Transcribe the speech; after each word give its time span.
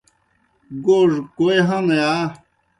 گوڙ 0.85 1.09
کوئے 1.37 1.57
ہنوْ 1.67 1.95
یا؟ 2.01 2.11